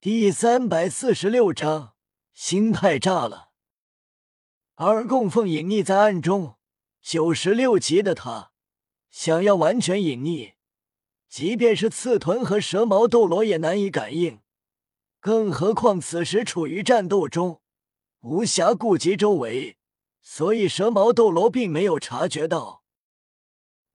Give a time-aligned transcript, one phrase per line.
[0.00, 1.94] 第三百四十六章，
[2.32, 3.48] 心态炸了。
[4.76, 6.54] 而供奉隐匿在暗中，
[7.02, 8.52] 九十六级的他，
[9.10, 10.52] 想要完全隐匿，
[11.28, 14.38] 即便是刺豚和蛇矛斗罗也难以感应，
[15.18, 17.60] 更何况此时处于战斗中，
[18.20, 19.78] 无暇顾及周围，
[20.22, 22.84] 所以蛇矛斗罗并没有察觉到。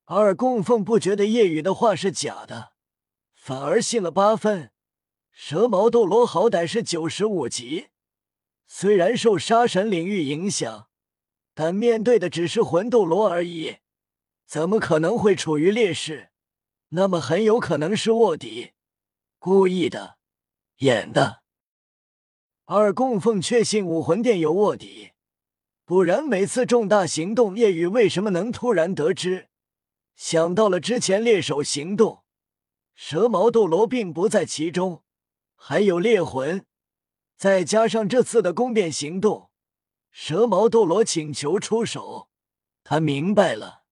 [0.04, 2.74] 而供奉不觉得夜雨的话是假的，
[3.34, 4.73] 反而信了八分。
[5.34, 7.88] 蛇矛斗罗好歹是九十五级，
[8.68, 10.88] 虽然受杀神领域影响，
[11.56, 13.78] 但面对的只是魂斗罗而已，
[14.46, 16.30] 怎么可能会处于劣势？
[16.90, 18.74] 那么很有可能是卧底，
[19.40, 20.18] 故意的，
[20.78, 21.42] 演的。
[22.66, 25.14] 二供奉确信武魂殿有卧底，
[25.84, 29.50] 不然每次重大行动，夜雨为什么能突然得知？
[30.16, 32.24] 想到了之前猎手行动，
[32.94, 35.03] 蛇矛斗罗并不在其中。
[35.66, 36.66] 还有猎魂，
[37.38, 39.50] 再加上这次的宫变行动，
[40.12, 42.28] 蛇矛斗罗请求出手，
[42.84, 43.86] 他明白了，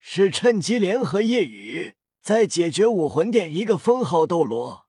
[0.00, 4.88] 是趁机联合夜雨，再解决武魂殿一个封号斗罗。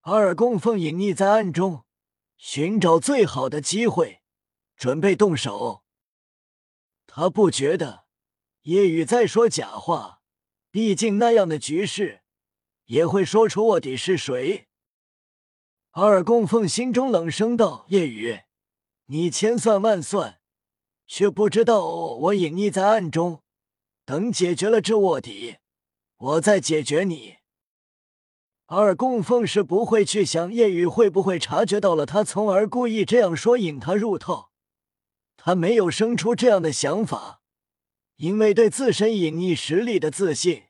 [0.00, 1.84] 二供奉隐匿在暗中，
[2.36, 4.22] 寻找最好的机会，
[4.76, 5.84] 准备动手。
[7.06, 8.06] 他不觉得
[8.62, 10.20] 夜雨在说假话，
[10.72, 12.22] 毕竟那样的局势。
[12.86, 14.68] 也会说出卧底是谁。
[15.96, 18.40] 二供奉心中冷声道：“夜雨，
[19.06, 20.40] 你千算万算，
[21.06, 23.44] 却不知道我隐匿在暗中。
[24.04, 25.58] 等解决了这卧底，
[26.16, 27.36] 我再解决你。”
[28.66, 34.50] 二供奉是不会去想夜雨会不会察觉到了他，从而故意这样说引他入套。
[35.36, 37.40] 他没有生出这样的想法，
[38.16, 40.64] 因为对自身隐匿实力的自信。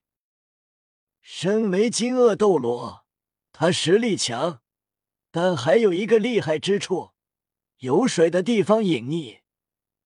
[1.22, 3.06] 身为金鳄斗罗，
[3.52, 4.60] 他实力强，
[5.36, 7.10] 但还有一个厉害之处：
[7.78, 9.40] 有水的地方隐匿，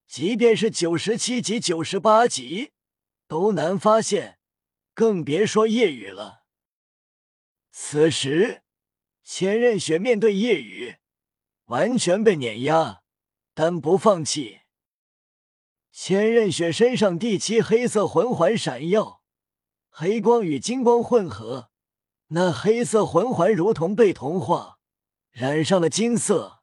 [0.06, 2.72] 即便是九十七级、九十八级
[3.26, 4.38] 都难发现，
[4.94, 6.44] 更别说夜雨了。
[7.70, 8.62] 此时，
[9.22, 10.96] 千仞雪面对夜雨，
[11.66, 13.02] 完全被碾压，
[13.52, 14.60] 但不放弃。
[15.92, 19.22] 千仞雪身上第七黑色魂环闪耀。
[19.90, 21.70] 黑光与金光混合，
[22.28, 24.77] 那黑色魂环如同被同化，
[25.30, 26.62] 染上了金色。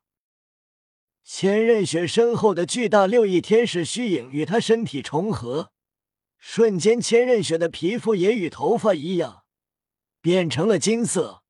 [1.24, 5.72] 千仞雪身后的巨大六翼天使虚影与她身体重合，
[6.38, 9.46] 瞬间，千仞雪的皮肤也与头发一样，
[10.22, 11.44] 变成了金色，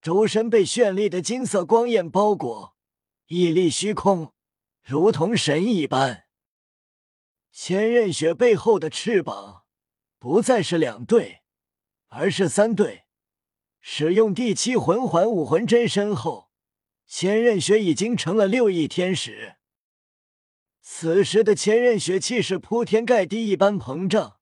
[0.00, 2.76] 周身被绚丽的金色光焰包裹，
[3.26, 4.32] 屹立虚空，
[4.82, 6.24] 如同神一般。
[7.50, 9.64] 千仞雪背后的翅膀。
[10.20, 11.42] 不再是两对，
[12.08, 13.04] 而是三对。
[13.80, 16.47] 使用第七魂环武魂真身后，
[17.10, 19.56] 千仞雪已经成了六翼天使。
[20.82, 24.36] 此时的千仞雪气势铺天盖地一般膨胀，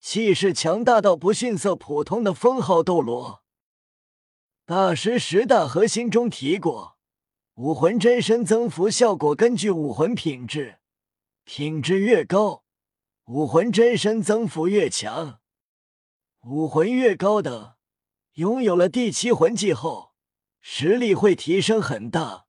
[0.00, 3.42] 气势强大到不逊色普通的封号斗罗。
[4.64, 6.98] 大师十大核心中提过，
[7.54, 10.78] 武魂真身增幅效果根据武魂品质，
[11.42, 12.62] 品质越高。
[13.24, 15.40] 武魂真身增幅越强，
[16.44, 17.76] 武魂越高的，
[18.34, 20.07] 拥有了第七魂技后，
[20.70, 22.44] 实力会提升很大。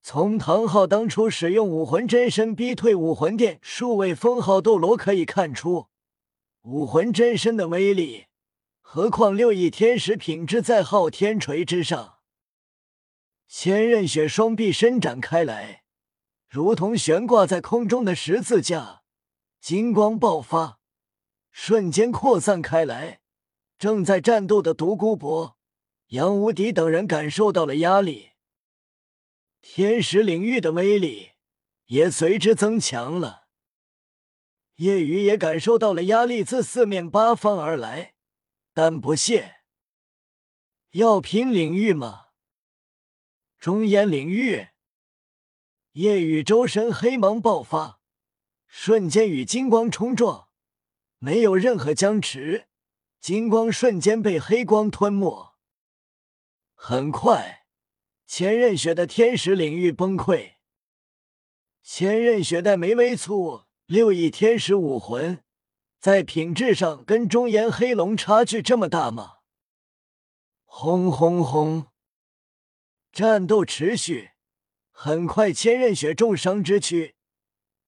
[0.00, 5.88] 从唐昊当初使用武魂真身逼退武魂殿数位封号斗罗可以看出，
[6.62, 8.24] 武魂真身的威力。
[8.80, 12.20] 何况六翼天使品质在昊天锤之上。
[13.46, 15.82] 千仞雪双臂伸展开来，
[16.48, 19.02] 如同悬挂在空中的十字架。
[19.60, 20.78] 金光爆发，
[21.52, 23.20] 瞬间扩散开来。
[23.78, 25.58] 正在战斗的独孤博、
[26.08, 28.32] 杨无敌等人感受到了压力，
[29.60, 31.32] 天使领域的威力
[31.86, 33.44] 也随之增强了。
[34.76, 38.14] 夜雨也感受到了压力自四面八方而来，
[38.72, 39.62] 但不屑。
[40.90, 42.26] 药品领域吗？
[43.58, 44.68] 中烟领域，
[45.92, 48.00] 夜雨周身黑芒爆发。
[48.66, 50.48] 瞬间与金光冲撞，
[51.18, 52.66] 没有任何僵持，
[53.20, 55.53] 金光瞬间被黑光吞没。
[56.86, 57.64] 很快，
[58.26, 60.56] 千仞雪的天使领域崩溃。
[61.82, 65.42] 千仞雪带梅微簇六翼天使武魂，
[65.98, 69.36] 在品质上跟中炎黑龙差距这么大吗？
[70.66, 71.86] 轰轰轰！
[73.10, 74.32] 战斗持续，
[74.90, 77.14] 很快千仞雪重伤之躯。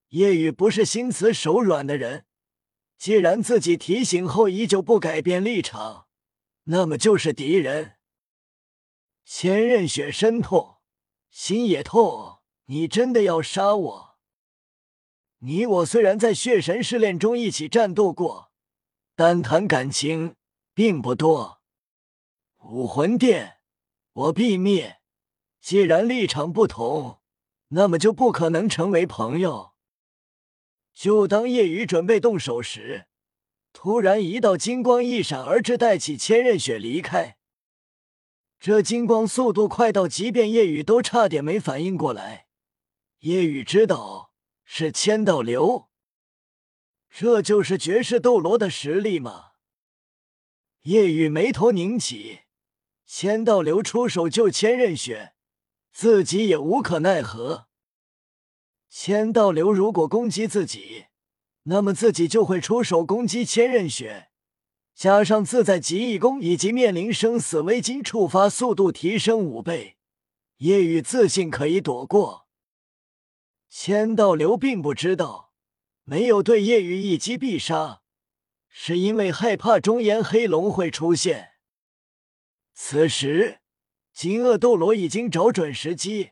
[0.08, 2.24] 夜雨不是心慈手软的人，
[2.96, 6.06] 既然自己提醒后依旧不改变立场，
[6.64, 7.95] 那么就是敌人。
[9.28, 10.76] 千仞雪身痛，
[11.30, 12.38] 心也痛。
[12.66, 14.18] 你真的要杀我？
[15.38, 18.52] 你我虽然在血神试炼中一起战斗过，
[19.16, 20.36] 但谈感情
[20.72, 21.60] 并不多。
[22.58, 23.58] 武魂殿，
[24.12, 25.00] 我必灭。
[25.60, 27.20] 既然立场不同，
[27.70, 29.72] 那么就不可能成为朋友。
[30.94, 33.08] 就当夜雨准备动手时，
[33.72, 37.38] 突然一道金光一闪而至，带起千仞雪离开。
[38.58, 42.46] 这金光速度快到，即便夜雨都差点没反应过来。
[43.20, 44.32] 夜雨知道
[44.64, 45.88] 是千道流，
[47.10, 49.52] 这就是绝世斗罗的实力吗？
[50.82, 52.40] 夜雨眉头拧起，
[53.04, 55.34] 千道流出手救千仞雪，
[55.92, 57.66] 自己也无可奈何。
[58.88, 61.06] 千道流如果攻击自己，
[61.64, 64.30] 那么自己就会出手攻击千仞雪，
[64.96, 69.98] 加上自在极意功以及面临生死危机，触发速度提升五倍，
[70.56, 72.46] 夜雨自信可以躲过。
[73.68, 75.52] 千道流并不知道，
[76.04, 78.00] 没有对夜雨一击必杀，
[78.70, 81.50] 是因为害怕中炎黑龙会出现。
[82.72, 83.58] 此时，
[84.14, 86.30] 金鳄斗罗已经找准时机。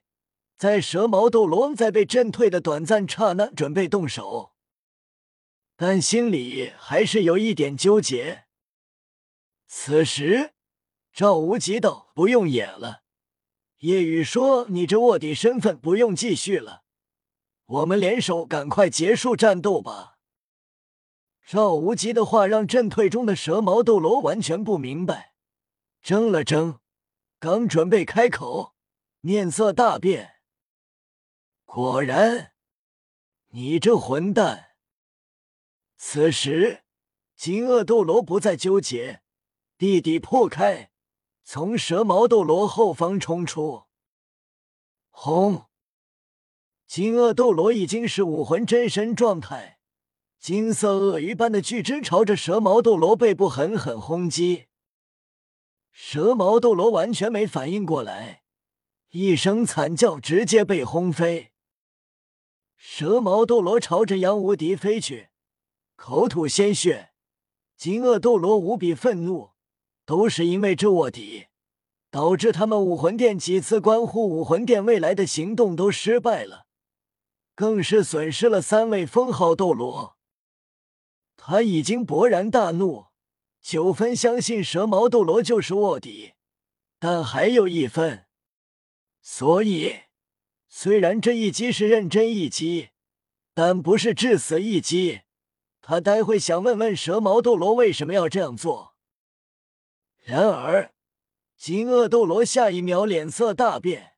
[0.57, 4.53] 在蛇矛斗罗在被震退的短暂刹那，准备动手，
[5.77, 8.45] 但心里还是有一点纠结。
[9.77, 10.55] 此时，
[11.13, 13.03] 赵无极道：“不用演了。”
[13.81, 16.85] 叶雨说：“你这卧底身份不用继续了，
[17.67, 20.17] 我们联手赶快结束战斗吧。”
[21.45, 25.35] 赵无极的话让震退中的蛇矛斗罗完全不明白，
[26.01, 26.79] 怔了怔，
[27.41, 28.77] 刚准备开口，
[29.21, 30.37] 面色大变。
[31.65, 32.53] 果然，
[33.49, 34.77] 你这混蛋！
[35.97, 36.85] 此时，
[37.35, 39.24] 金鳄斗罗不再纠结，
[39.85, 40.91] 地底破开，
[41.43, 43.83] 从蛇矛斗罗后方冲出。
[45.11, 45.67] 轰！
[46.87, 49.79] 金鳄斗罗已经是武魂真身状态，
[50.39, 54.69] 金色鳄鱼般的巨肢朝着蛇矛斗罗背部狠狠轰击。
[55.93, 58.43] 蛇矛斗罗完全没反应过来，
[59.11, 61.53] 一声惨叫，直接被轰飞。
[62.75, 65.29] 蛇矛斗罗朝着杨无敌飞去，
[65.95, 67.11] 口吐鲜血。
[67.77, 69.51] 金鳄斗罗无比愤怒，
[70.07, 71.47] 都是因为这卧底，
[72.11, 76.67] 导致他们武魂殿几次关乎武魂殿未来的行动都失败了，
[77.55, 80.17] 更是损失了三位封号斗罗。
[81.37, 83.07] 他已经勃然大怒，
[83.61, 86.33] 九分相信蛇矛斗罗就是卧底，
[86.99, 88.27] 但还有一分，
[89.21, 89.97] 所以。
[90.77, 92.89] 虽然这一击是认真一击，
[93.55, 95.21] 但不是致死一击。
[95.81, 98.94] 他待会想问问蛇矛斗罗为什么要这样做。
[100.27, 100.95] 然而，
[101.59, 104.15] 金鳄斗罗下一秒脸色大变，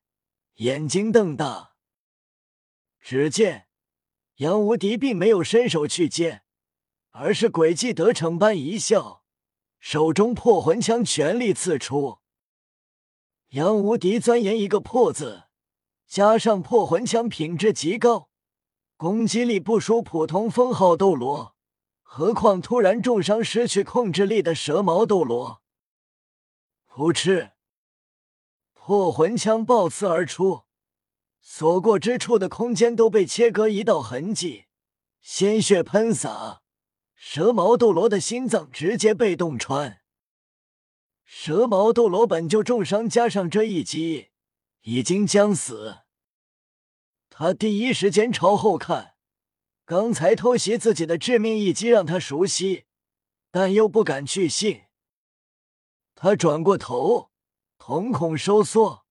[0.55, 1.73] 眼睛瞪大。
[3.01, 3.67] 只见
[4.37, 6.43] 杨无敌并没有伸手去接，
[7.11, 9.23] 而是诡计得逞般一笑，
[9.81, 12.19] 手中破魂枪全力刺出。
[13.49, 15.43] 杨无敌钻研一个破字。
[16.07, 18.29] 加上破魂枪品质极高，
[18.95, 21.53] 攻击力不输普通封号斗罗，
[22.01, 25.61] 何况突然重伤失去控制力的蛇矛斗罗。
[26.97, 27.51] 噗嗤！
[28.73, 30.63] 破魂枪爆刺而出，
[31.39, 34.65] 所过之处的空间都被切割一道痕迹，
[35.21, 36.63] 鲜血喷洒，
[37.13, 40.01] 蛇矛斗罗的心脏直接被洞穿。
[41.23, 44.29] 蛇矛斗罗本就重伤，加上这一击。
[44.81, 45.97] 已经将死。
[47.29, 49.13] 他第一时间朝后看，
[49.85, 52.85] 刚才偷袭自己的致命一击让他熟悉，
[53.51, 54.85] 但又不敢去信。
[56.19, 57.29] 他转过头，
[57.77, 59.05] 瞳孔收缩，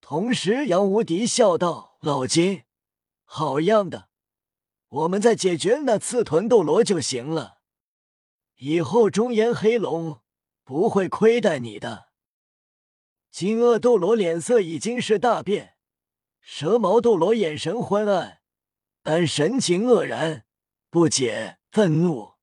[0.00, 2.62] 同时杨无敌笑道：“老金，
[3.26, 4.08] 好样的！
[4.88, 7.58] 我们再解决那刺豚斗罗就行了，
[8.56, 10.22] 以后中炎黑龙
[10.64, 12.08] 不会亏待你的。”
[13.30, 15.76] 金鳄斗罗脸色已经是大变，
[16.40, 18.40] 蛇矛斗罗眼神昏暗，
[19.02, 20.46] 但神情愕然，
[20.88, 22.36] 不解、愤怒。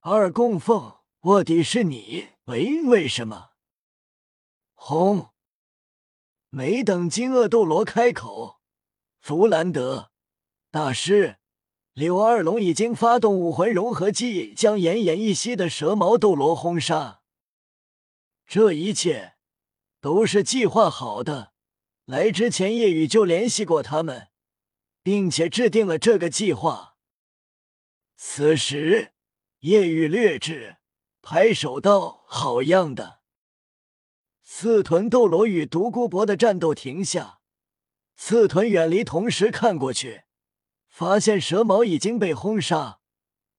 [0.00, 0.97] 二供奉
[1.28, 3.50] 卧底是你，为为什么？
[4.72, 5.28] 轰！
[6.48, 8.62] 没等金鳄斗罗开口，
[9.20, 10.10] 弗兰德
[10.70, 11.36] 大师、
[11.92, 17.20] 柳二龙已经发动武魂融合技，将奄奄一息的蛇矛斗罗轰杀。
[18.46, 19.34] 这一切。
[20.00, 21.52] 都是计划好的。
[22.06, 24.28] 来之前，夜雨就联系过他们，
[25.02, 26.96] 并且制定了这个计划。
[28.16, 29.12] 此时，
[29.58, 30.77] 夜雨略智，
[31.30, 33.20] 拍手道：“好样的！
[34.42, 37.40] 刺豚斗罗与独孤博的战斗停下，
[38.16, 40.22] 刺豚远离，同时看过去，
[40.88, 43.00] 发现蛇矛已经被轰杀。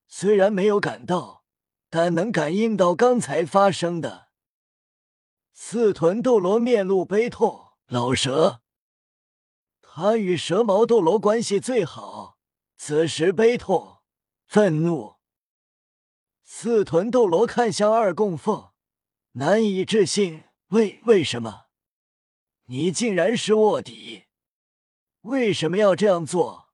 [0.07, 1.43] 虽然没有赶到，
[1.91, 4.29] 但能感应到刚才发生的。
[5.53, 8.61] 刺豚斗罗面露悲痛，老蛇，
[9.79, 12.39] 他与蛇矛斗罗关系最好，
[12.75, 13.99] 此时悲痛、
[14.47, 15.18] 愤怒。
[16.51, 18.71] 四臀斗罗看向二供奉，
[19.33, 20.45] 难以置信。
[20.69, 21.67] 为为什么？
[22.65, 24.23] 你竟然是卧底？
[25.21, 26.69] 为什么要这样做？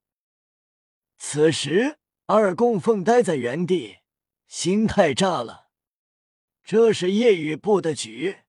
[1.18, 3.98] 此时，二供奉呆在原地，
[4.48, 5.68] 心态炸了。
[6.64, 8.45] 这是夜雨布的局。